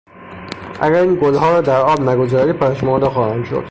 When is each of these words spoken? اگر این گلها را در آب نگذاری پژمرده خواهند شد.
اگر 0.81 1.01
این 1.01 1.15
گلها 1.15 1.51
را 1.51 1.61
در 1.61 1.81
آب 1.81 2.01
نگذاری 2.01 2.53
پژمرده 2.53 3.09
خواهند 3.09 3.45
شد. 3.45 3.59